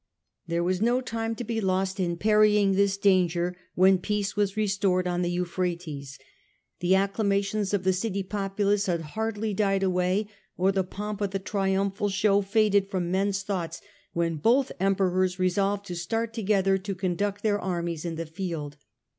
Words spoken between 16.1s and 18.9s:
together to conduct their armies in the field.